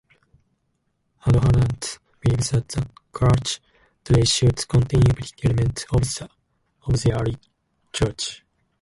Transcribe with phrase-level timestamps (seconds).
[1.27, 3.59] Adherents believe that the church
[4.03, 6.01] today should contain every element of
[7.03, 7.37] the early
[7.93, 8.43] church.